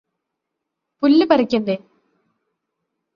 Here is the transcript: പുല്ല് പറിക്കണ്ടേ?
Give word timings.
പുല്ല് 1.03 1.25
പറിക്കണ്ടേ? 1.25 1.75